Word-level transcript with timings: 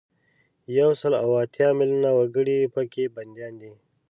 یو 0.77 0.89
سل 1.01 1.13
او 1.23 1.29
اتیا 1.43 1.69
میلونه 1.77 2.09
وګړي 2.13 2.59
په 2.73 2.81
کې 2.91 3.03
بندیان 3.15 3.53
دي. 3.61 3.71